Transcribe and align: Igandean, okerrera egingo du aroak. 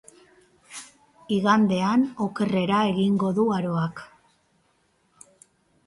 Igandean, 1.35 2.07
okerrera 2.27 2.81
egingo 2.95 3.33
du 3.41 3.47
aroak. 3.61 4.05